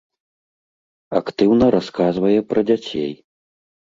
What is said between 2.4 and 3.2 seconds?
пра дзяцей.